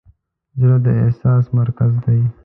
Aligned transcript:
زړه 0.59 0.77
د 0.85 0.87
احساس 1.03 1.45
مرکز 1.57 1.91
دی. 2.03 2.21